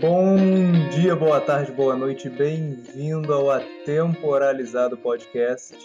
[0.00, 0.36] Bom
[0.90, 5.76] dia, boa tarde, boa noite, bem-vindo ao Atemporalizado Podcast.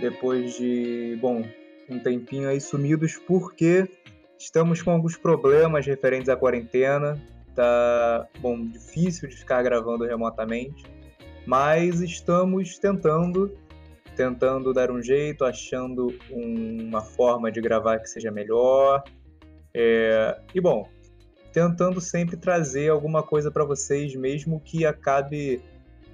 [0.00, 1.44] Depois de, bom,
[1.88, 3.88] um tempinho aí sumidos, porque
[4.36, 7.16] estamos com alguns problemas referentes à quarentena.
[7.54, 10.82] Tá, bom, difícil de ficar gravando remotamente,
[11.46, 13.56] mas estamos tentando,
[14.16, 19.04] tentando dar um jeito, achando uma forma de gravar que seja melhor.
[19.72, 20.88] É, e bom,
[21.52, 25.60] tentando sempre trazer alguma coisa para vocês, mesmo que acabe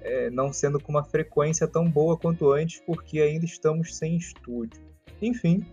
[0.01, 4.81] é, não sendo com uma frequência tão boa quanto antes, porque ainda estamos sem estúdio.
[5.21, 5.65] Enfim,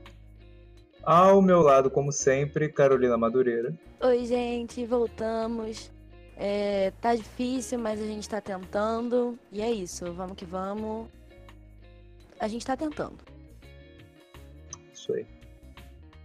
[1.03, 3.75] ao meu lado, como sempre, Carolina Madureira.
[4.01, 5.93] Oi, gente, voltamos.
[6.37, 9.39] É, tá difícil, mas a gente tá tentando.
[9.53, 11.09] E é isso, vamos que vamos.
[12.41, 13.19] A gente tá tentando.
[14.93, 15.27] Isso aí.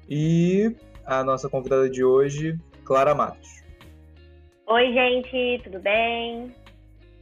[0.10, 0.76] E
[1.06, 2.58] a nossa convidada de hoje,
[2.90, 3.64] Clara Matos.
[4.66, 6.52] Oi, gente, tudo bem?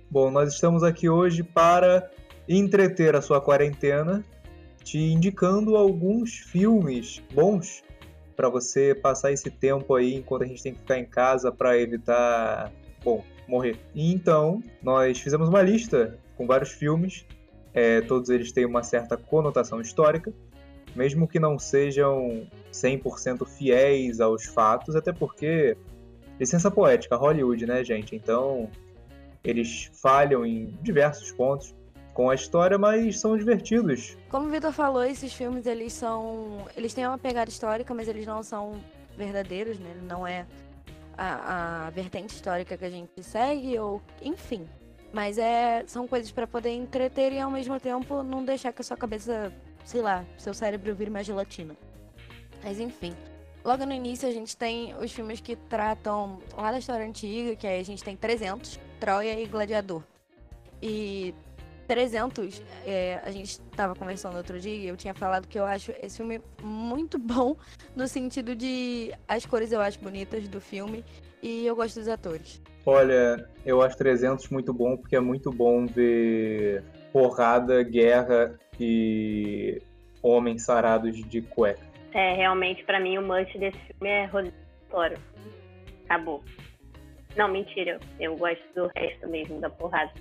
[0.09, 2.09] Bom, nós estamos aqui hoje para
[2.47, 4.23] entreter a sua quarentena,
[4.81, 7.83] te indicando alguns filmes bons
[8.33, 11.77] para você passar esse tempo aí enquanto a gente tem que ficar em casa para
[11.77, 12.71] evitar,
[13.03, 13.75] bom, morrer.
[13.93, 17.25] E então, nós fizemos uma lista com vários filmes,
[17.73, 20.33] é, todos eles têm uma certa conotação histórica,
[20.95, 22.47] mesmo que não sejam
[22.83, 25.77] 100% fiéis aos fatos, até porque
[26.39, 28.15] licença poética, Hollywood, né, gente?
[28.15, 28.69] Então,
[29.43, 31.75] eles falham em diversos pontos
[32.13, 34.17] com a história, mas são divertidos.
[34.29, 38.25] Como o Vitor falou, esses filmes eles são, eles têm uma pegada histórica, mas eles
[38.25, 38.73] não são
[39.15, 39.95] verdadeiros, né?
[40.07, 40.45] Não é
[41.17, 44.67] a, a vertente histórica que a gente segue ou, enfim.
[45.13, 48.83] Mas é, são coisas para poder entreter e ao mesmo tempo não deixar que a
[48.83, 49.51] sua cabeça,
[49.85, 51.75] sei lá, seu cérebro vire uma gelatina.
[52.63, 53.15] Mas enfim.
[53.63, 57.67] Logo no início a gente tem os filmes que tratam lá da história antiga, que
[57.67, 60.01] aí a gente tem 300, Troia e Gladiador.
[60.81, 61.33] E
[61.87, 65.91] 300, é, a gente estava conversando outro dia e eu tinha falado que eu acho
[66.03, 67.55] esse filme muito bom,
[67.95, 71.03] no sentido de as cores eu acho bonitas do filme
[71.41, 72.61] e eu gosto dos atores.
[72.85, 79.81] Olha, eu acho 300 muito bom porque é muito bom ver porrada, guerra e
[80.21, 81.86] homens sarados de cueca.
[82.17, 84.55] É, realmente, para mim, o must desse filme é Rodrigo
[86.05, 86.43] Acabou.
[87.35, 87.99] Não, mentira.
[88.19, 90.11] Eu gosto do resto mesmo, da porrada.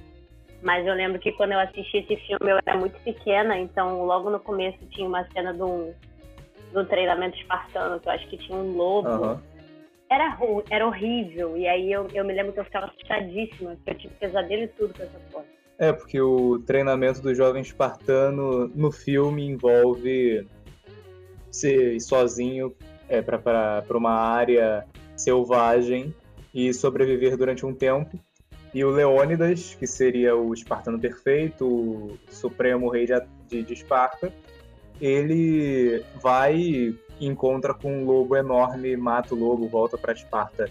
[0.62, 4.28] Mas eu lembro que quando eu assisti esse filme, eu era muito pequena, então logo
[4.28, 8.76] no começo tinha uma cena de um treinamento espartano, que eu acho que tinha um
[8.76, 9.08] lobo.
[9.08, 9.40] Uhum.
[10.10, 11.56] Era, era horrível.
[11.56, 14.68] E aí eu, eu me lembro que eu ficava assustadíssima, que eu tive pesadelo e
[14.68, 15.46] tudo com essa porra.
[15.78, 20.46] É, porque o treinamento do jovem espartano no filme envolve
[21.56, 22.74] ser sozinho
[23.08, 24.86] é, para uma área
[25.16, 26.14] selvagem
[26.54, 28.18] e sobreviver durante um tempo.
[28.74, 33.06] E o Leônidas, que seria o espartano perfeito, o supremo rei
[33.48, 34.32] de, de Esparta,
[35.00, 40.70] ele vai e encontra com um lobo enorme, mata o lobo, volta para Esparta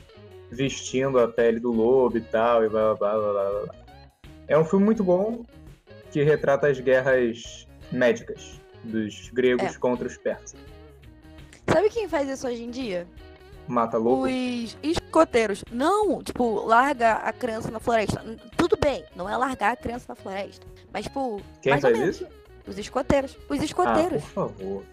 [0.52, 3.75] vestindo a pele do lobo e tal, e blá blá blá blá blá.
[4.47, 5.44] É um filme muito bom
[6.12, 9.79] que retrata as guerras médicas dos gregos é.
[9.79, 10.59] contra os persas.
[11.75, 13.06] Sabe quem faz isso hoje em dia?
[13.68, 14.28] Mata louco?
[14.28, 15.62] Os escoteiros.
[15.69, 18.24] Não, tipo, larga a criança na floresta.
[18.56, 20.66] Tudo bem, não é largar a criança na floresta.
[20.94, 21.41] Mas, tipo.
[21.62, 22.25] Quem faz isso?
[22.66, 23.38] Os escoteiros.
[23.50, 24.24] Os escoteiros.
[24.24, 24.84] Ah, por favor.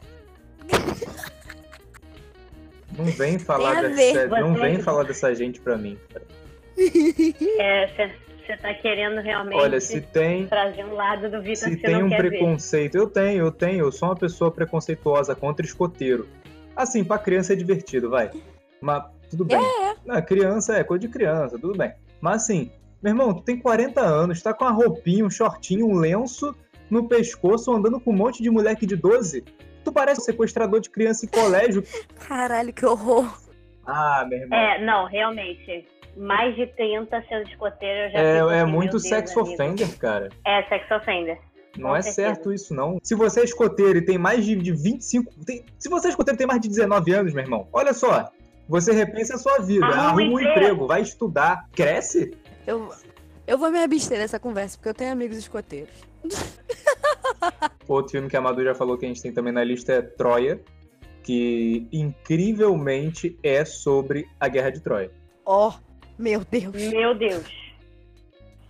[2.98, 6.26] não vem falar dessa, não vem falar dessa gente pra mim, cara.
[7.60, 12.02] É, você tá querendo realmente Olha, se tem, trazer um lado do Vitor Se tem
[12.02, 12.98] um preconceito, ver.
[12.98, 16.26] eu tenho, eu tenho, eu sou uma pessoa preconceituosa contra escoteiro.
[16.76, 18.30] Assim, pra criança é divertido, vai.
[18.80, 19.58] Mas tudo bem.
[19.58, 19.94] É.
[20.04, 21.92] Não, criança é coisa de criança, tudo bem.
[22.20, 22.70] Mas assim,
[23.02, 26.54] meu irmão, tu tem 40 anos, tá com uma roupinha, um shortinho, um lenço
[26.90, 29.42] no pescoço, andando com um monte de moleque de 12.
[29.84, 31.82] Tu parece um sequestrador de criança em colégio.
[32.28, 33.38] Caralho, que horror.
[33.86, 34.58] Ah, meu irmão.
[34.58, 35.86] É, não, realmente.
[36.16, 40.28] Mais de 30 sendo escoteiro, eu já É, é assim, muito sex offender, cara.
[40.46, 41.38] É, sex offender.
[41.76, 42.34] Não Com é certeza.
[42.34, 42.98] certo isso, não.
[43.02, 45.32] Se você é escoteiro e tem mais de, de 25.
[45.44, 48.30] Tem, se você é escoteiro e tem mais de 19 anos, meu irmão, olha só.
[48.68, 49.86] Você repensa a sua vida.
[49.86, 50.50] Arruma, arruma um emprego.
[50.50, 52.36] emprego, vai estudar, cresce.
[52.66, 52.92] Eu,
[53.46, 55.94] eu vou me abster dessa conversa, porque eu tenho amigos escoteiros.
[57.88, 60.02] Outro filme que a Madu já falou que a gente tem também na lista é
[60.02, 60.60] Troia,
[61.22, 65.10] que incrivelmente é sobre a Guerra de Troia.
[65.44, 65.72] Oh,
[66.18, 66.74] meu Deus.
[66.74, 67.44] Meu Deus.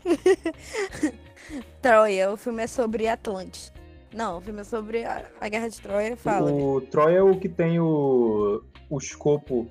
[1.81, 3.73] Troia, o filme é sobre Atlantis.
[4.15, 6.51] Não, o filme é sobre a, a Guerra de Troia, fala.
[6.53, 9.67] O Troia é o que tem o, o escopo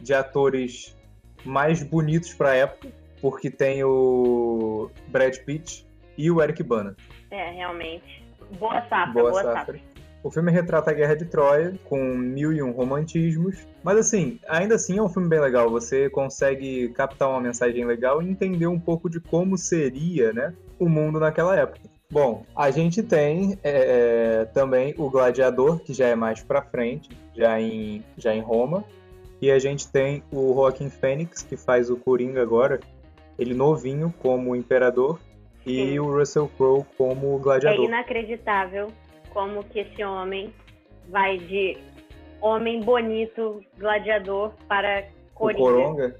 [0.00, 0.96] de atores
[1.44, 2.88] mais bonitos pra época.
[3.20, 5.86] porque tem o Brad Pitt
[6.16, 6.96] e o Eric Bana.
[7.30, 8.24] É, realmente.
[8.58, 9.58] Boa safra, Boa boa, safra.
[9.74, 9.80] safra.
[10.22, 13.66] O filme retrata a Guerra de Troia, com mil e um romantismos.
[13.82, 15.70] Mas assim, ainda assim é um filme bem legal.
[15.70, 20.88] Você consegue captar uma mensagem legal e entender um pouco de como seria né, o
[20.88, 21.78] mundo naquela época.
[22.10, 27.60] Bom, a gente tem é, também o Gladiador, que já é mais pra frente, já
[27.60, 28.84] em, já em Roma.
[29.40, 32.80] E a gente tem o Joaquim Fênix, que faz o Coringa agora,
[33.38, 35.20] ele novinho como imperador,
[35.64, 35.98] e Sim.
[36.00, 37.84] o Russell Crowe como É gladiador.
[37.84, 38.88] inacreditável
[39.32, 40.52] como que esse homem
[41.08, 41.78] vai de
[42.40, 45.04] homem bonito, gladiador, para
[45.34, 45.60] o Coringa.
[45.62, 46.16] Coronga.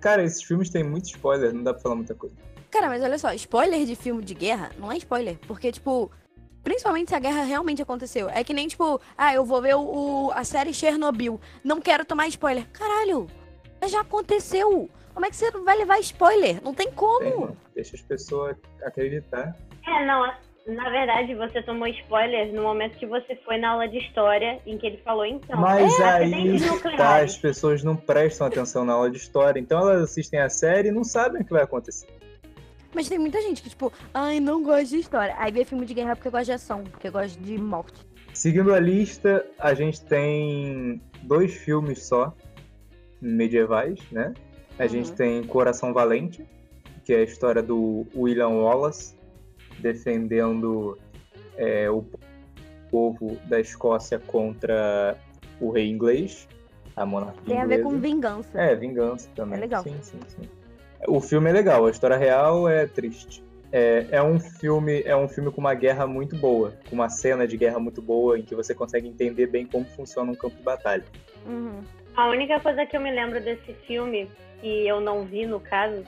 [0.00, 2.34] Cara, esses filmes têm muito spoiler, não dá pra falar muita coisa.
[2.70, 5.38] Cara, mas olha só, spoiler de filme de guerra não é spoiler.
[5.46, 6.10] Porque, tipo,
[6.62, 8.28] principalmente se a guerra realmente aconteceu.
[8.28, 9.80] É que nem, tipo, ah, eu vou ver o,
[10.26, 11.40] o- a série Chernobyl.
[11.64, 12.66] Não quero tomar spoiler.
[12.72, 13.26] Caralho,
[13.86, 14.88] já aconteceu.
[15.14, 16.62] Como é que você vai levar spoiler?
[16.62, 17.46] Não tem como.
[17.48, 17.56] Tem.
[17.74, 19.56] Deixa as pessoas acreditar.
[19.86, 20.30] É, não,
[20.68, 24.76] na verdade você tomou spoiler no momento que você foi na aula de história, em
[24.76, 26.60] que ele falou, então, Mas é, aí
[26.96, 30.88] tá, as pessoas não prestam atenção na aula de história, então elas assistem a série
[30.88, 32.06] e não sabem o que vai acontecer.
[32.94, 35.34] Mas tem muita gente que, tipo, ai, não gosta de história.
[35.38, 38.00] Aí vê filme de guerra porque gosta de ação, porque gosta de morte.
[38.32, 42.34] Seguindo a lista, a gente tem dois filmes só
[43.20, 44.32] medievais, né?
[44.78, 44.88] A Uhum.
[44.88, 46.44] gente tem Coração Valente,
[47.04, 49.17] que é a história do William Wallace
[49.78, 50.98] defendendo
[51.56, 52.04] é, o
[52.90, 55.16] povo da Escócia contra
[55.60, 56.48] o rei inglês,
[56.96, 57.82] a monarquia Tem a ver inglesa.
[57.82, 58.60] com vingança.
[58.60, 59.58] É, vingança também.
[59.58, 59.82] É legal.
[59.82, 60.48] Sim, sim, sim.
[61.06, 63.42] O filme é legal, a história real é triste.
[63.70, 67.46] É, é um filme, é um filme com uma guerra muito boa, com uma cena
[67.46, 70.62] de guerra muito boa, em que você consegue entender bem como funciona um campo de
[70.62, 71.04] batalha.
[71.46, 71.82] Uhum.
[72.16, 74.28] A única coisa que eu me lembro desse filme,
[74.60, 76.02] que eu não vi no caso,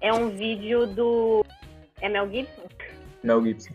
[0.00, 1.44] é um vídeo do.
[2.00, 2.62] É Mel Gibson?
[3.22, 3.74] Mel Gibson.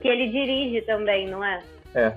[0.00, 1.62] Que ele dirige também, não é?
[1.94, 2.16] É.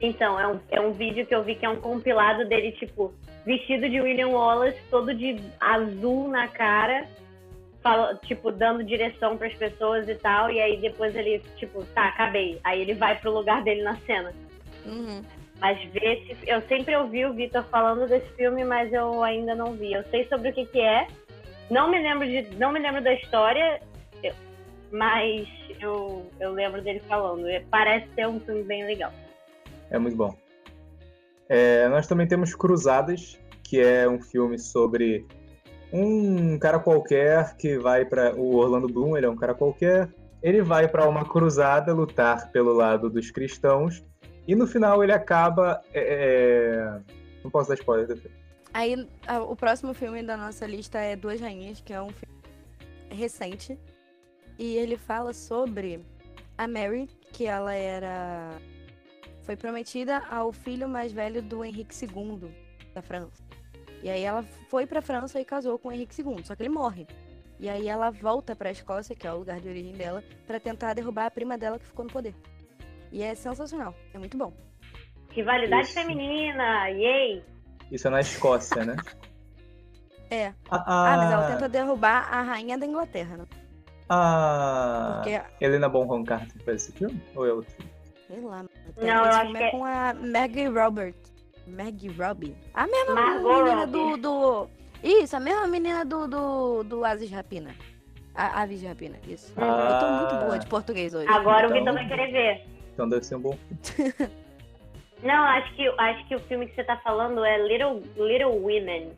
[0.00, 3.12] Então, é um, é um vídeo que eu vi que é um compilado dele, tipo,
[3.46, 7.06] vestido de William Wallace, todo de azul na cara,
[7.82, 12.58] fala, tipo, dando direção pras pessoas e tal, e aí depois ele, tipo, tá, acabei.
[12.64, 14.32] Aí ele vai pro lugar dele na cena.
[14.86, 15.22] Uhum.
[15.60, 19.72] Mas ver esse, eu sempre ouvi o Vitor falando desse filme, mas eu ainda não
[19.72, 19.92] vi.
[19.92, 21.06] Eu sei sobre o que que é.
[21.70, 23.80] Não me lembro de, não me lembro da história,
[24.94, 25.48] mas
[25.80, 27.48] eu, eu lembro dele falando.
[27.50, 29.12] E Parece ser um filme bem legal.
[29.90, 30.36] É muito bom.
[31.48, 35.26] É, nós também temos Cruzadas, que é um filme sobre
[35.92, 40.08] um cara qualquer que vai para o Orlando Bloom, ele é um cara qualquer,
[40.42, 44.04] ele vai para uma cruzada lutar pelo lado dos cristãos
[44.46, 47.00] e no final ele acaba é, é,
[47.42, 48.36] não posso dar spoiler do filme.
[48.72, 49.08] Aí
[49.48, 52.34] o próximo filme da nossa lista é Duas Rainhas, que é um filme
[53.10, 53.78] recente.
[54.58, 56.04] E ele fala sobre
[56.56, 58.50] a Mary, que ela era.
[59.42, 62.50] Foi prometida ao filho mais velho do Henrique II,
[62.94, 63.42] da França.
[64.02, 66.68] E aí ela foi pra França e casou com o Henrique II, só que ele
[66.70, 67.06] morre.
[67.58, 70.94] E aí ela volta pra Escócia, que é o lugar de origem dela, pra tentar
[70.94, 72.34] derrubar a prima dela que ficou no poder.
[73.12, 74.52] E é sensacional, é muito bom.
[75.30, 75.94] Rivalidade Isso.
[75.94, 77.42] feminina, yay!
[77.90, 78.96] Isso é na Escócia, né?
[80.30, 80.48] É.
[80.68, 83.44] A, Ah, mas ela tenta derrubar a rainha da Inglaterra, né?
[84.06, 87.20] Porque, Helena Bonham Carter faz esse filme?
[87.34, 87.74] Ou é outro?
[88.26, 91.14] sei lá, mano, Não, eu acho filme que é é- com a Maggie Robert.
[91.66, 92.56] Maggie Robbie.
[92.74, 94.20] A mesma Margot menina do, Robbie.
[94.22, 94.68] do...
[95.02, 97.74] Isso, a mesma menina do, do, do de Rapina.
[98.34, 99.52] A Aves de Rapina, isso.
[99.56, 101.28] Eu tô muito boa de português hoje.
[101.28, 102.66] Agora o Então- Vitor vai querer ver.
[102.92, 104.12] Então deve ser um bom filme.
[105.22, 109.12] Não, acho que, acho que o filme que você tá falando é Little, Little Women.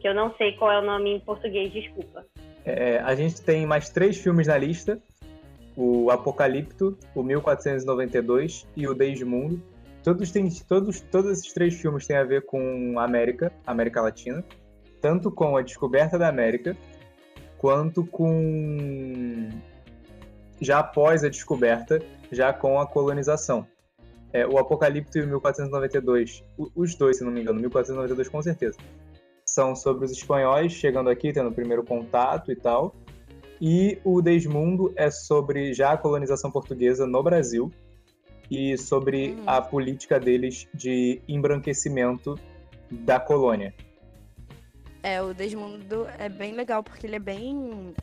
[0.00, 2.24] Que eu não sei qual é o nome em português, desculpa.
[2.64, 5.00] É, a gente tem mais três filmes na lista:
[5.76, 9.62] o Apocalipto, o 1492 e o Desmundo.
[10.02, 14.42] Todos têm, todos, todos esses três filmes têm a ver com a América, América Latina,
[15.00, 16.74] tanto com a descoberta da América,
[17.58, 19.48] quanto com
[20.60, 22.02] já após a descoberta,
[22.32, 23.66] já com a colonização.
[24.32, 28.40] É, o Apocalipto e o 1492, o- os dois, se não me engano, 1492 com
[28.40, 28.78] certeza,
[29.50, 32.94] são sobre os espanhóis chegando aqui, tendo o primeiro contato e tal.
[33.60, 37.70] E o Desmundo é sobre já a colonização portuguesa no Brasil
[38.50, 39.42] e sobre Uhum.
[39.46, 42.38] a política deles de embranquecimento
[42.90, 43.74] da colônia.
[45.02, 47.94] É, o Desmundo é bem legal, porque ele é bem...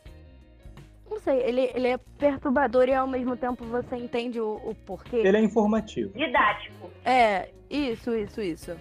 [1.10, 5.16] Não sei, ele, ele é perturbador e ao mesmo tempo você entende o, o porquê.
[5.16, 6.12] Ele é informativo.
[6.12, 6.90] Didático.
[7.04, 8.76] É, isso, isso, isso.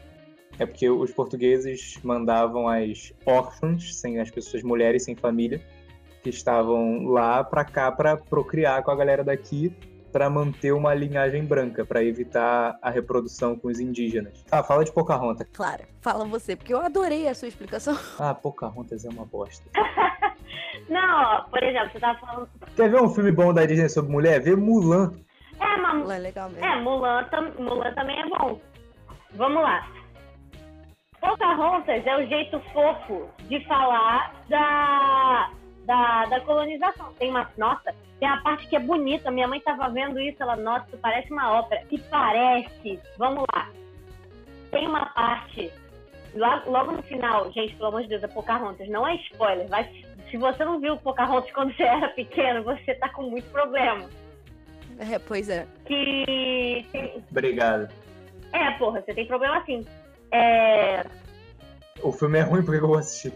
[0.59, 5.61] É porque os portugueses mandavam as órfãs, sem as pessoas mulheres sem família,
[6.23, 9.71] que estavam lá para cá para procriar com a galera daqui
[10.11, 14.43] para manter uma linhagem branca, para evitar a reprodução com os indígenas.
[14.49, 15.47] Ah, fala de Pocahontas.
[15.53, 17.95] Claro, fala você, porque eu adorei a sua explicação.
[18.19, 19.69] Ah, Pocahontas é uma bosta.
[20.89, 22.49] Não, por exemplo, você tava falando.
[22.75, 24.41] Quer ver um filme bom da Disney sobre mulher?
[24.41, 25.11] Vê Mulan.
[25.59, 26.65] É, mas Não é legal mesmo.
[26.65, 28.59] É, Mulan, tam- Mulan também é bom.
[29.33, 29.87] Vamos lá.
[31.21, 35.51] Pocahontas é o jeito fofo de falar da,
[35.85, 37.13] da, da colonização.
[37.13, 37.49] Tem uma.
[37.57, 39.31] Nossa, tem uma parte que é bonita.
[39.31, 41.83] Minha mãe tava vendo isso, ela, nossa, isso parece uma ópera.
[41.89, 42.99] E parece.
[43.17, 43.69] Vamos lá.
[44.71, 45.71] Tem uma parte.
[46.35, 48.87] Logo, logo no final, gente, pelo amor de Deus, é Pocahontas.
[48.89, 49.67] Não é spoiler.
[49.67, 49.89] Vai,
[50.29, 54.07] se você não viu Pocahontas quando você era pequeno, você tá com muito problema.
[54.99, 55.65] É, pois é.
[55.85, 56.85] Que
[57.31, 57.91] Obrigado.
[58.53, 59.85] É, porra, você tem problema sim.
[60.31, 61.05] É...
[62.01, 63.33] O filme é ruim, por que eu vou assistir?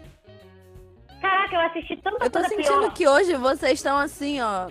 [1.20, 2.92] Caraca, eu assisti tanta Eu tô coisa sentindo pior.
[2.94, 4.68] que hoje vocês estão assim, ó.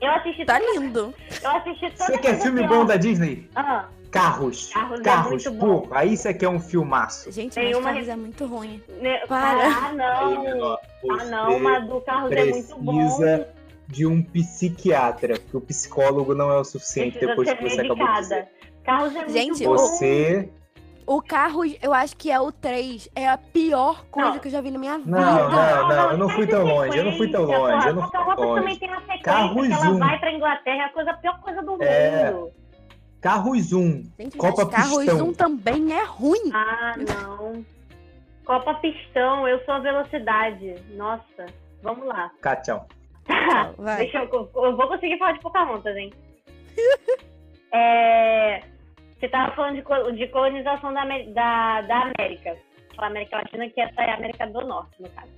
[0.00, 0.72] Eu assisti Tá tanta...
[0.80, 1.14] lindo.
[1.42, 2.68] Eu assisti tanta Você quer coisa filme pior.
[2.68, 3.48] bom da Disney?
[3.54, 4.68] Ah, Carros.
[4.72, 5.80] Carros é Carros, muito bom.
[5.80, 6.00] porra.
[6.00, 7.32] Aí você quer um filmaço.
[7.32, 8.82] Gente, Tem mas uma- Carlos é muito ruim.
[9.00, 9.18] né?
[9.26, 9.66] Para.
[9.66, 10.42] Ah, Aí, não.
[10.42, 10.78] menor,
[11.10, 12.96] Ah, não, mas do Carros é muito bom.
[12.96, 13.48] precisa
[13.88, 17.96] de um psiquiatra, porque o psicólogo não é o suficiente Precisa depois que você acabou
[18.06, 18.34] de dizer.
[18.36, 18.50] medicada.
[18.84, 19.76] Carros é Gente, muito bom.
[19.76, 20.48] Você.
[21.06, 23.08] O Carros, eu acho que é o 3.
[23.14, 24.38] É a pior coisa Não.
[24.38, 25.10] que eu já vi na minha vida.
[25.10, 27.88] Não, não, não, eu não fui tão longe, eu não fui tão longe, porra.
[27.88, 28.60] eu não fui tão longe.
[28.60, 29.98] também tem uma sequência Carros que ela um.
[29.98, 32.30] vai pra Inglaterra, é a coisa, a pior coisa do É.
[32.32, 32.50] mundo.
[33.20, 34.04] Carros 1.
[34.18, 35.28] Gente, Copa Carros Pistão.
[35.28, 36.50] 1 também é ruim.
[36.52, 37.64] Ah, não.
[38.44, 40.74] Copa Pistão, eu sou a velocidade.
[40.94, 41.46] Nossa,
[41.82, 42.30] vamos lá.
[42.40, 42.84] Cachão.
[43.78, 43.96] Vai.
[43.98, 46.12] Deixa eu, eu vou conseguir falar de Pocahontas, hein?
[47.72, 48.60] É,
[49.24, 52.56] você tava falando de, de colonização da, da, da América.
[52.98, 55.32] A América Latina, que essa é a América do Norte, no caso.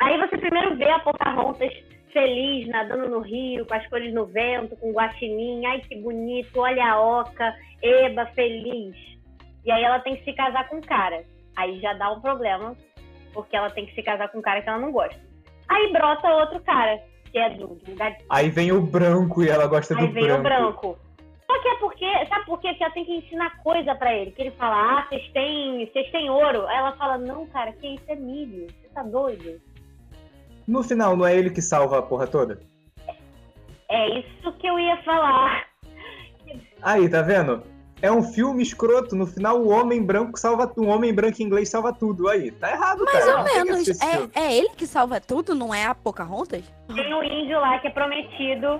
[0.00, 1.72] Aí você primeiro vê a Pocahontas
[2.12, 5.66] feliz, nadando no rio, com as cores no vento, com guaxinim.
[5.66, 8.96] Ai, que bonito, olha a oca, eba, feliz.
[9.64, 11.22] E aí ela tem que se casar com um cara.
[11.56, 12.74] Aí já dá um problema,
[13.34, 15.20] porque ela tem que se casar com um cara que ela não gosta.
[15.68, 16.98] Aí brota outro cara,
[17.30, 20.24] que é do, do lugar Aí vem o branco e ela gosta Aí do vem
[20.24, 20.40] branco.
[20.40, 21.07] o branco.
[21.50, 22.68] Só que é porque, sabe por quê?
[22.68, 24.32] Porque ela tem que ensinar coisa pra ele.
[24.32, 26.66] Que ele fala, ah, vocês têm, vocês têm ouro.
[26.66, 28.66] Aí ela fala, não, cara, que isso é milho.
[28.66, 29.58] Você tá doido?
[30.66, 32.60] No final, não é ele que salva a porra toda?
[33.90, 35.66] É isso que eu ia falar.
[36.82, 37.62] Aí, tá vendo?
[38.02, 39.16] É um filme escroto.
[39.16, 40.86] No final, o homem branco salva tudo.
[40.86, 42.28] Um homem branco inglês salva tudo.
[42.28, 43.38] Aí, tá errado, Mais cara.
[43.38, 43.88] ou Tem que menos.
[44.02, 46.62] É, é ele que salva tudo, não é a Pocahontas?
[46.94, 48.78] Tem um índio lá que é prometido,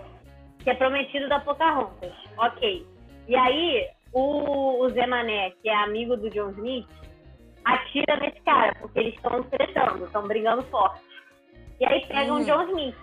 [0.63, 2.13] que é prometido da Pocahontas.
[2.37, 2.87] Ok.
[3.29, 6.87] E aí, o, o Zé Mané, que é amigo do John Smith,
[7.65, 11.03] atira nesse cara, porque eles estão tretando, estão brigando forte.
[11.81, 12.45] E aí pegam o Uhum.
[12.45, 12.97] John Smith.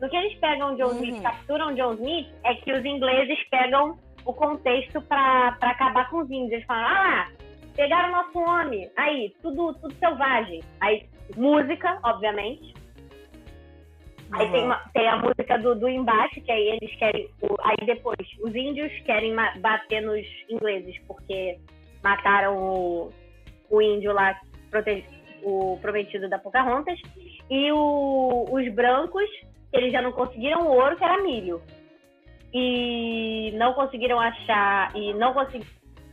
[0.00, 1.04] No que eles pegam o John Uhum.
[1.04, 6.18] Smith, capturam o John Smith, é que os ingleses pegam o contexto pra acabar com
[6.18, 6.52] os índios.
[6.52, 7.30] Eles falam, ah lá,
[7.74, 8.90] pegaram nosso homem.
[8.96, 10.62] Aí, tudo, tudo selvagem.
[10.80, 12.74] Aí, música, obviamente.
[14.32, 17.28] Aí tem, uma- tem a música do, do embate, que aí eles querem.
[17.42, 21.58] o- aí depois, os índios querem bater nos ingleses, porque
[22.02, 23.10] mataram o,
[23.70, 24.38] o índio lá,
[25.42, 26.98] o prometido da Pocahontas.
[27.50, 29.28] E o- os brancos,
[29.72, 31.60] eles já não conseguiram ouro, que era milho.
[32.54, 35.66] E não conseguiram achar, e não conseguiram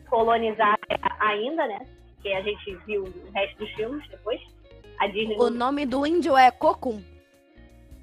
[0.10, 0.78] colonizar
[1.20, 1.80] ainda, né?
[2.22, 4.42] Que a gente viu o resto dos filmes depois.
[5.00, 7.02] A Disney O nome do índio é Cocum.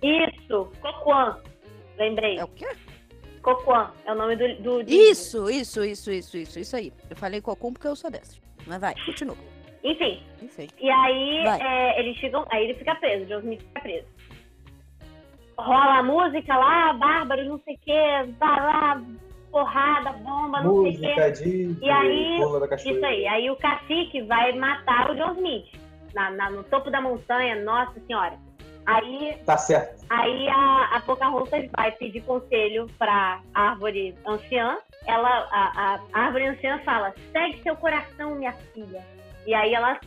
[0.06, 1.38] Isso, Coquan.
[1.98, 2.38] Lembrei.
[2.38, 2.68] É o quê?
[3.42, 4.56] Coquan é o nome do.
[4.62, 6.92] do do- Isso, isso, isso, isso, isso, isso aí.
[7.08, 8.40] Eu falei Cocum porque eu sou dessas.
[8.66, 9.36] Mas vai, continua.
[9.84, 10.20] Enfim.
[10.42, 10.68] Enfim.
[10.80, 12.44] E aí é, eles ficam.
[12.50, 14.06] Aí ele fica preso, o John Smith fica preso.
[15.58, 19.02] Rola a música lá, bárbaros, não sei o quê, vai lá,
[19.50, 21.06] porrada, bomba, não sei o quê.
[21.06, 22.38] Música de E aí.
[22.76, 23.26] Isso aí.
[23.26, 25.66] Aí o cacique vai matar o John Smith.
[26.14, 28.38] Na, na- no topo da montanha, nossa senhora.
[28.86, 30.04] Aí Tá certo.
[30.08, 34.78] Aí a, a Pocahontas vai pedir conselho pra árvore anciã.
[35.06, 39.04] Ela, a, a árvore anciã fala: segue seu coração, minha filha.
[39.46, 39.98] E aí ela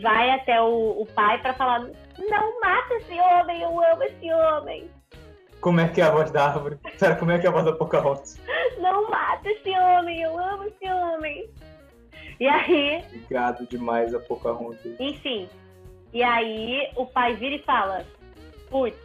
[0.00, 1.80] vai até o, o pai pra falar:
[2.18, 4.90] não mata esse homem, eu amo esse homem.
[5.60, 6.78] Como é que é a voz da árvore?
[7.18, 8.40] Como é que é a voz da Pocahontas?
[8.78, 11.48] Não mata esse homem, eu amo esse homem.
[12.38, 15.00] E aí, Obrigado demais a Pocahontas.
[15.00, 15.48] enfim.
[16.12, 18.04] E aí o pai vira e fala:
[18.76, 18.96] putz,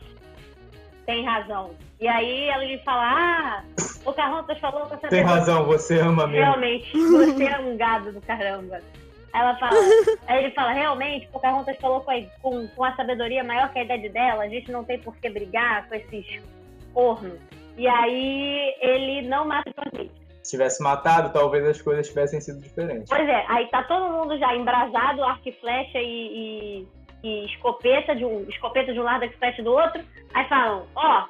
[1.05, 1.71] tem razão.
[1.99, 3.63] E aí ela lhe fala: ah,
[4.03, 6.43] Pocahontas falou com essa Tem pessoa razão, você ama mesmo.
[6.43, 8.81] Realmente, você é um gado do caramba.
[9.33, 9.77] Ela fala,
[10.27, 13.83] aí ele fala, realmente, Pocahontas falou com a, com, com a sabedoria maior que a
[13.83, 16.25] idade dela, a gente não tem por que brigar com esses
[16.93, 17.39] cornos.
[17.77, 20.21] E aí ele não mata o.
[20.43, 23.07] Se tivesse matado, talvez as coisas tivessem sido diferentes.
[23.07, 26.87] Pois é, aí tá todo mundo já embrasado, arco e flecha e, e,
[27.23, 30.03] e escopeta, de um, escopeta de um lado, e flecha do outro.
[30.33, 31.27] Aí falam, ó,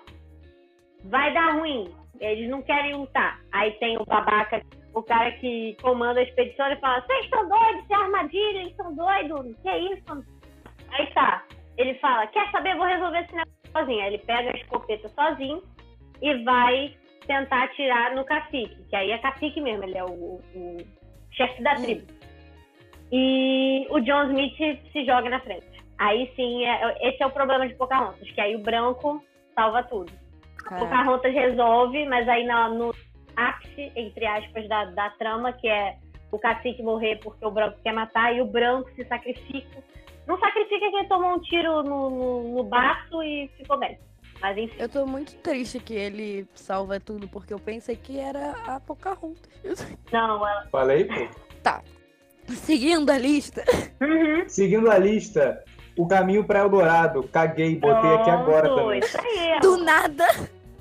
[1.05, 3.39] vai dar ruim, eles não querem lutar.
[3.51, 4.61] Aí tem o babaca,
[4.93, 8.71] o cara que comanda a expedição, ele fala, vocês estão doidos, isso é armadilha, eles
[8.71, 10.25] estão doidos, que é isso?
[10.91, 11.43] Aí tá,
[11.77, 14.01] ele fala, quer saber, vou resolver esse negócio sozinho.
[14.01, 15.63] Aí ele pega a escopeta sozinho
[16.21, 16.95] e vai
[17.25, 20.77] tentar atirar no cacique, que aí é cacique mesmo, ele é o, o
[21.31, 22.05] chefe da tribo.
[23.11, 24.57] E o John Smith
[24.91, 25.67] se joga na frente.
[26.01, 30.11] Aí sim, é, esse é o problema de Pocahontas, que aí o branco salva tudo.
[30.71, 30.79] É.
[30.79, 32.95] Pocahontas resolve, mas aí no, no
[33.35, 35.97] ápice, entre aspas, da, da trama, que é
[36.31, 39.83] o cacique morrer porque o branco quer matar, e o branco se sacrifica.
[40.25, 43.99] Não sacrifica que ele tomou um tiro no, no, no baço e ficou bem.
[44.41, 44.77] Mas enfim.
[44.79, 49.51] Eu tô muito triste que ele salva tudo, porque eu pensei que era a Pocahontas.
[50.11, 50.67] Não, ela.
[50.71, 51.27] Falei, pô.
[52.47, 53.63] Seguindo a lista.
[54.01, 54.47] Uhum.
[54.47, 55.63] Seguindo a lista,
[55.97, 57.23] o caminho para Eldorado.
[57.23, 58.99] Caguei, botei aqui agora Pronto, também.
[58.99, 60.25] Isso aí, Do nada.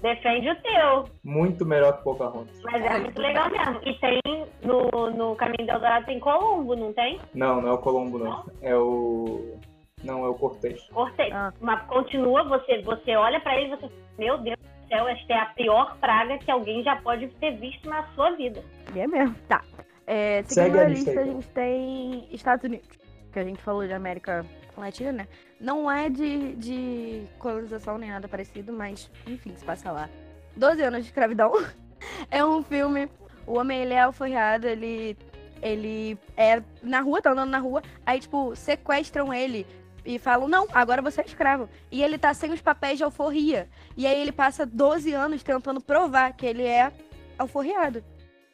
[0.02, 1.04] defende o teu.
[1.24, 2.60] Muito melhor que Pocahontas.
[2.64, 3.80] Mas é muito legal mesmo.
[3.84, 4.20] E tem
[4.62, 7.20] no, no Caminho do Eldorado tem Colombo, não tem?
[7.34, 8.44] Não, não é o Colombo, não.
[8.62, 9.56] É o.
[10.02, 10.82] Não, é o Cortez.
[10.92, 11.30] Cortei.
[11.32, 11.52] Ah.
[11.60, 13.90] Mas continua, você, você olha pra ele e você.
[14.18, 17.88] Meu Deus do céu, esta é a pior praga que alguém já pode ter visto
[17.88, 18.62] na sua vida.
[18.96, 19.34] É mesmo.
[19.46, 19.62] Tá.
[20.06, 22.88] É, Segue seguindo a a lista lista, aí, a gente tem Estados Unidos.
[23.32, 24.44] Que a gente falou de América
[24.80, 25.28] Latina, né?
[25.60, 30.08] Não é de, de colonização nem nada parecido, mas enfim, se passa lá.
[30.56, 31.52] 12 anos de escravidão.
[32.30, 33.10] É um filme.
[33.46, 35.18] O homem ele é alforriado, ele.
[35.60, 39.66] Ele é na rua, tá andando na rua, aí, tipo, sequestram ele
[40.04, 41.68] e falam, não, agora você é escravo.
[41.90, 43.68] E ele tá sem os papéis de alforria.
[43.96, 46.90] E aí ele passa 12 anos tentando provar que ele é
[47.38, 48.02] alforriado.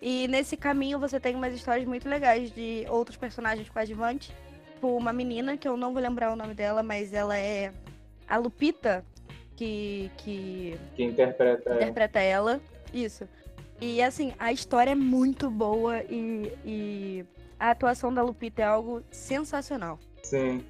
[0.01, 4.33] E nesse caminho você tem umas histórias muito legais de outros personagens coadjuvantes.
[4.77, 7.73] Tipo, uma menina, que eu não vou lembrar o nome dela, mas ela é
[8.29, 9.03] a Lupita,
[9.57, 11.75] que, que Que interpreta.
[11.77, 12.61] interpreta ela.
[12.93, 13.27] Isso.
[13.81, 17.25] E assim, a história é muito boa e, e
[17.59, 19.99] a atuação da Lupita é algo sensacional.
[20.23, 20.63] Sim.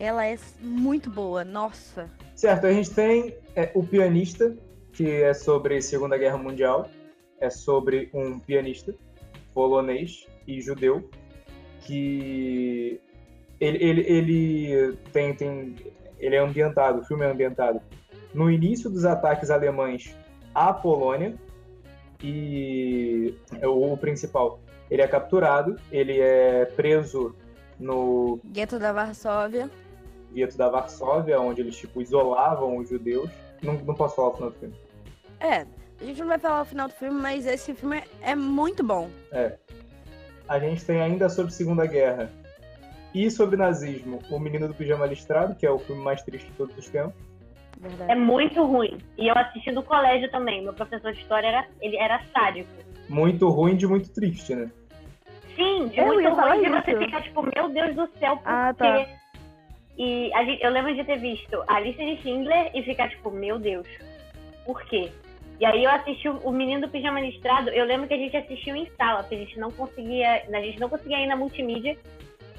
[0.00, 2.10] Ela é muito boa, nossa.
[2.34, 4.56] Certo, a gente tem é, o pianista,
[4.92, 6.90] que é sobre Segunda Guerra Mundial.
[7.40, 8.92] É sobre um pianista
[9.54, 11.08] polonês e judeu
[11.82, 13.00] que
[13.60, 15.76] ele, ele, ele tem, tem
[16.18, 17.80] ele é ambientado, o filme é ambientado
[18.34, 20.16] no início dos ataques alemães
[20.54, 21.34] à Polônia
[22.22, 27.34] e é o, o principal ele é capturado, ele é preso
[27.78, 29.70] no Gueto da Varsóvia.
[30.32, 33.30] gueto da Varsóvia, onde eles tipo isolavam os judeus.
[33.62, 34.74] Não, não posso falar o final do filme.
[35.40, 35.66] É,
[36.00, 39.10] a gente não vai falar o final do filme, mas esse filme é muito bom.
[40.48, 42.30] A gente tem ainda sobre Segunda Guerra
[43.24, 46.52] e sobre nazismo O Menino do Pijama Listrado, que é o filme mais triste de
[46.56, 47.14] todos os tempos.
[47.80, 48.10] Verdade.
[48.10, 48.98] É muito ruim.
[49.16, 50.62] E eu assisti no colégio também.
[50.62, 52.68] Meu professor de história era, ele era sádico.
[53.08, 54.70] Muito ruim de muito triste, né?
[55.54, 58.74] Sim, de Eu muito ruim de você ficar tipo, meu Deus do céu, por Ah,
[58.76, 59.06] quê?
[59.06, 59.06] tá.
[59.96, 63.30] E a gente- eu lembro de ter visto a lista de Schindler e ficar tipo,
[63.30, 63.86] meu Deus,
[64.64, 65.10] por quê?
[65.60, 68.36] E aí eu assisti o o Menino do Pijama Listrado, eu lembro que a gente
[68.36, 71.96] assistiu em sala, porque a gente não conseguia, a gente não conseguia ir na multimídia.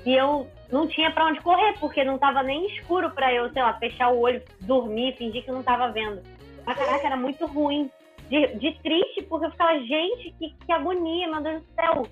[0.06, 3.62] E eu não tinha pra onde correr, porque não tava nem escuro pra eu, sei
[3.62, 6.22] lá, fechar o olho, dormir, fingir que não tava vendo.
[6.66, 7.90] Mas caraca, era muito ruim.
[8.30, 12.08] De, de triste, porque eu ficava, gente, que, que agonia, meu Deus do céu.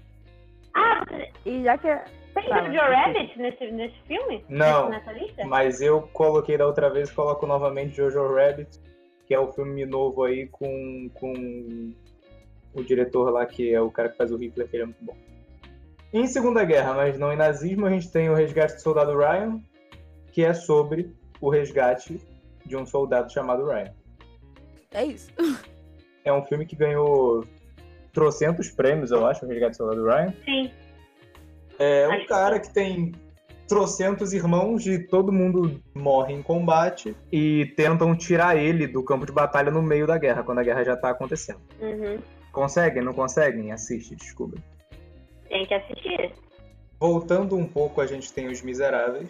[0.74, 1.88] Ah, você E já que.
[2.34, 2.80] tem Fala, Jojo.
[2.80, 4.44] Rabbit nesse, nesse filme?
[4.50, 4.90] Não.
[4.90, 5.46] Nessa lista?
[5.46, 8.80] Mas eu coloquei da outra vez, coloco novamente Jojo Rabbit,
[9.28, 11.94] que é o filme novo aí com, com
[12.74, 15.04] o diretor lá, que é o cara que faz o Hitler, que ele é muito
[15.04, 15.16] bom.
[16.18, 19.62] Em Segunda Guerra, mas não em nazismo, a gente tem o Resgate do Soldado Ryan,
[20.32, 22.20] que é sobre o resgate
[22.66, 23.94] de um soldado chamado Ryan.
[24.92, 25.30] É isso.
[26.26, 27.46] É um filme que ganhou
[28.12, 30.34] trocentos prêmios, eu acho, o Resgate do Soldado Ryan.
[30.44, 30.72] Sim.
[31.78, 33.12] É um cara que tem
[33.68, 39.32] trocentos irmãos e todo mundo morre em combate e tentam tirar ele do campo de
[39.32, 41.62] batalha no meio da guerra, quando a guerra já tá acontecendo.
[41.80, 42.18] Uhum.
[42.52, 43.04] Conseguem?
[43.04, 43.72] Não conseguem?
[43.72, 44.60] Assiste, descubra.
[45.50, 46.32] Tem que assistir.
[47.00, 49.30] Voltando um pouco, a gente tem Os Miseráveis,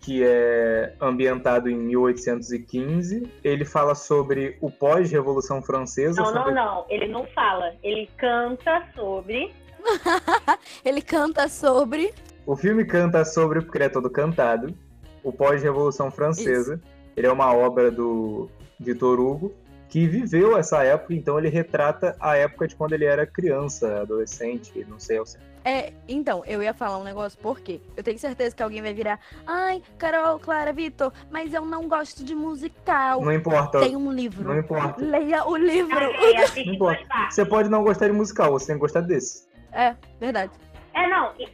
[0.00, 3.30] que é ambientado em 1815.
[3.42, 6.20] Ele fala sobre o pós-revolução francesa.
[6.22, 6.86] Não, não, sobre- não.
[6.88, 7.74] Ele não fala.
[7.82, 9.52] Ele canta sobre.
[10.84, 12.12] Ele canta sobre.
[12.46, 14.74] O filme canta sobre, porque ele é todo cantado,
[15.22, 16.74] o pós-revolução francesa.
[16.74, 16.82] Isso.
[17.16, 18.48] Ele é uma obra do
[18.80, 19.52] Vitor Hugo,
[19.88, 24.84] que viveu essa época, então ele retrata a época de quando ele era criança, adolescente,
[24.88, 25.46] não sei ao certo.
[25.64, 27.80] É, então, eu ia falar um negócio, por quê?
[27.96, 32.24] Eu tenho certeza que alguém vai virar, ai, Carol, Clara, Vitor, mas eu não gosto
[32.24, 33.20] de musical.
[33.20, 33.80] Não importa.
[33.80, 34.48] Tem um livro.
[34.48, 35.02] Não importa.
[35.02, 36.00] Leia o livro.
[36.00, 37.30] não importa.
[37.30, 39.48] Você pode não gostar de musical, você tem que gostar desse.
[39.72, 40.52] É, verdade.
[40.94, 41.48] É, não, e,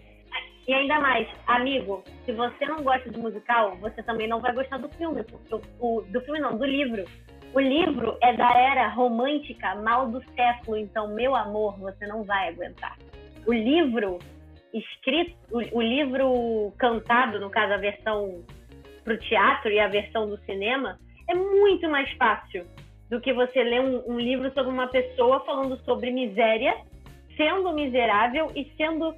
[0.66, 4.78] e ainda mais, amigo, se você não gosta de musical, você também não vai gostar
[4.78, 7.04] do filme, porque o, o do filme não, do livro.
[7.52, 12.48] O livro é da era romântica mal do século, então, meu amor, você não vai
[12.48, 12.98] aguentar.
[13.46, 14.18] O livro
[14.72, 18.44] escrito, o, o livro cantado, no caso a versão
[19.02, 22.66] para o teatro e a versão do cinema, é muito mais fácil
[23.10, 26.74] do que você ler um, um livro sobre uma pessoa falando sobre miséria,
[27.36, 29.14] sendo miserável e sendo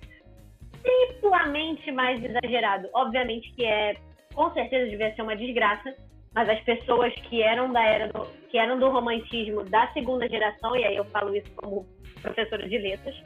[0.83, 2.89] triplamente mais exagerado.
[2.93, 3.97] Obviamente que é,
[4.35, 5.95] com certeza devia ser uma desgraça,
[6.35, 10.77] mas as pessoas que eram da era do, que eram do romantismo da segunda geração,
[10.77, 11.87] e aí eu falo isso como
[12.21, 13.17] professora de letras,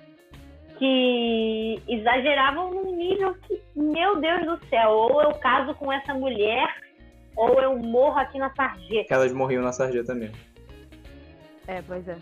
[0.80, 6.66] que exageravam num nível que, meu Deus do céu, ou eu caso com essa mulher,
[7.36, 9.14] ou eu morro aqui na sarjeta.
[9.14, 10.36] Elas morriam na sarjeta mesmo.
[11.68, 12.16] É, pois é.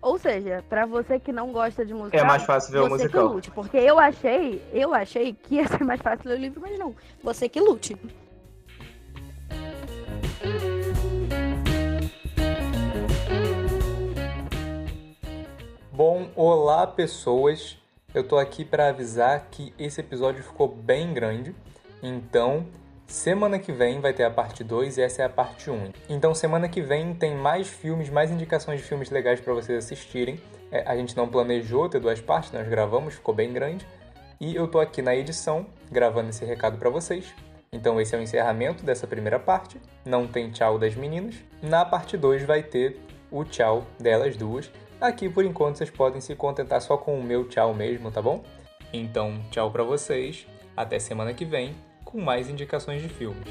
[0.00, 3.28] Ou seja, para você que não gosta de música, é mais fácil ver o musical.
[3.28, 6.60] Que lute, porque eu achei, eu achei que ia ser mais fácil ler o livro,
[6.62, 6.94] mas não.
[7.22, 7.96] Você que lute.
[15.96, 17.78] Bom, olá pessoas.
[18.12, 21.54] Eu tô aqui para avisar que esse episódio ficou bem grande.
[22.02, 22.66] Então,
[23.06, 25.92] semana que vem vai ter a parte 2 e essa é a parte 1.
[26.08, 30.40] Então, semana que vem tem mais filmes, mais indicações de filmes legais para vocês assistirem.
[30.72, 33.86] É, a gente não planejou ter duas partes, nós gravamos, ficou bem grande.
[34.40, 37.32] E eu tô aqui na edição gravando esse recado para vocês.
[37.72, 39.80] Então, esse é o encerramento dessa primeira parte.
[40.04, 41.36] Não tem tchau das meninas.
[41.62, 44.70] Na parte 2 vai ter o tchau delas duas.
[45.04, 48.42] Aqui por enquanto vocês podem se contentar só com o meu tchau mesmo, tá bom?
[48.90, 50.46] Então, tchau para vocês.
[50.74, 51.74] Até semana que vem
[52.06, 53.46] com mais indicações de filmes.